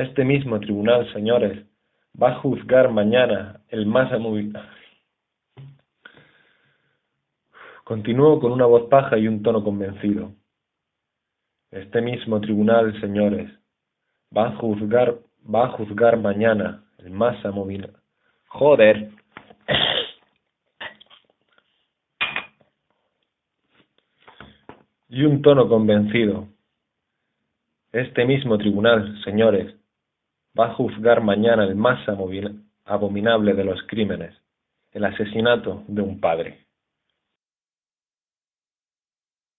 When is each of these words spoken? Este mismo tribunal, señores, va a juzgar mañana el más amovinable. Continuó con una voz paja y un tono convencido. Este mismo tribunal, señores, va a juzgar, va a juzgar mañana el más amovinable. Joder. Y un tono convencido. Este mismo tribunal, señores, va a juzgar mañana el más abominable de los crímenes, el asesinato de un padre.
Este 0.00 0.24
mismo 0.24 0.58
tribunal, 0.58 1.12
señores, 1.12 1.66
va 2.16 2.30
a 2.30 2.34
juzgar 2.36 2.90
mañana 2.90 3.60
el 3.68 3.84
más 3.84 4.10
amovinable. 4.10 4.80
Continuó 7.84 8.40
con 8.40 8.52
una 8.52 8.64
voz 8.64 8.88
paja 8.88 9.18
y 9.18 9.28
un 9.28 9.42
tono 9.42 9.62
convencido. 9.62 10.32
Este 11.70 12.00
mismo 12.00 12.40
tribunal, 12.40 12.98
señores, 12.98 13.50
va 14.34 14.46
a 14.46 14.56
juzgar, 14.56 15.18
va 15.54 15.66
a 15.66 15.72
juzgar 15.72 16.16
mañana 16.16 16.82
el 16.96 17.10
más 17.10 17.44
amovinable. 17.44 17.98
Joder. 18.48 19.10
Y 25.10 25.24
un 25.24 25.42
tono 25.42 25.68
convencido. 25.68 26.48
Este 27.92 28.24
mismo 28.24 28.56
tribunal, 28.56 29.20
señores, 29.24 29.79
va 30.58 30.66
a 30.66 30.74
juzgar 30.74 31.22
mañana 31.22 31.64
el 31.64 31.74
más 31.74 32.00
abominable 32.84 33.54
de 33.54 33.64
los 33.64 33.82
crímenes, 33.84 34.34
el 34.92 35.04
asesinato 35.04 35.84
de 35.88 36.02
un 36.02 36.20
padre. 36.20 36.69